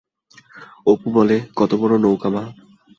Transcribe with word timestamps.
অপু 0.87 1.07
বলে, 1.13 1.37
কত 1.55 1.71
বড় 1.81 1.93
নৌকো 1.97 2.29
মা? 2.33 2.43